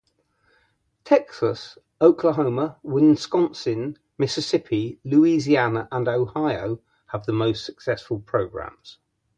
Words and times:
Texas, 1.03 1.77
Oklahoma, 2.01 2.77
Wisconsin, 2.81 3.99
Mississippi, 4.17 4.99
Louisiana 5.03 5.87
and 5.91 6.07
Ohio 6.07 6.79
have 7.11 7.27
the 7.27 7.33
most 7.33 7.63
successful 7.63 8.19
programs. 8.19 8.97